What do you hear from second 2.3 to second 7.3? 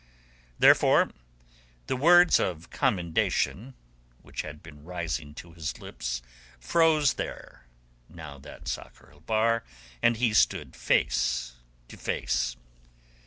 of commendation which had been rising to his lips froze